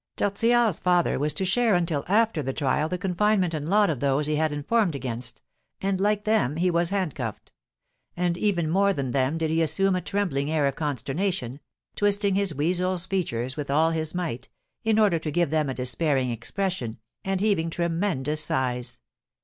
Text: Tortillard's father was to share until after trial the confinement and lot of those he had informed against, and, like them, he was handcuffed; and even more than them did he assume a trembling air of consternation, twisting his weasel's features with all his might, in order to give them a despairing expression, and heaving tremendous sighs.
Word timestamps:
Tortillard's 0.17 0.79
father 0.79 1.19
was 1.19 1.31
to 1.35 1.45
share 1.45 1.75
until 1.75 2.03
after 2.07 2.41
trial 2.53 2.89
the 2.89 2.97
confinement 2.97 3.53
and 3.53 3.69
lot 3.69 3.87
of 3.87 3.99
those 3.99 4.25
he 4.25 4.35
had 4.35 4.51
informed 4.51 4.95
against, 4.95 5.43
and, 5.79 5.99
like 5.99 6.23
them, 6.25 6.55
he 6.55 6.71
was 6.71 6.89
handcuffed; 6.89 7.51
and 8.17 8.35
even 8.35 8.67
more 8.67 8.93
than 8.93 9.11
them 9.11 9.37
did 9.37 9.51
he 9.51 9.61
assume 9.61 9.95
a 9.95 10.01
trembling 10.01 10.49
air 10.49 10.65
of 10.65 10.75
consternation, 10.75 11.59
twisting 11.95 12.33
his 12.33 12.55
weasel's 12.55 13.05
features 13.05 13.55
with 13.55 13.69
all 13.69 13.91
his 13.91 14.15
might, 14.15 14.49
in 14.83 14.97
order 14.97 15.19
to 15.19 15.29
give 15.29 15.51
them 15.51 15.69
a 15.69 15.73
despairing 15.75 16.31
expression, 16.31 16.97
and 17.23 17.39
heaving 17.39 17.69
tremendous 17.69 18.43
sighs. 18.43 19.01